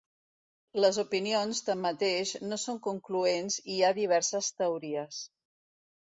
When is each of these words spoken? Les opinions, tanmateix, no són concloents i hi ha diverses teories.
Les 0.83 0.95
opinions, 1.01 1.59
tanmateix, 1.67 2.31
no 2.51 2.57
són 2.63 2.79
concloents 2.87 3.57
i 3.65 3.75
hi 3.75 3.83
ha 3.83 3.91
diverses 3.99 4.49
teories. 4.63 5.21